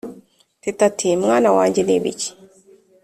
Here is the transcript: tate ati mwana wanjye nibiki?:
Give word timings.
tate 0.61 0.81
ati 0.89 1.07
mwana 1.23 1.49
wanjye 1.57 1.81
nibiki?: 1.83 2.29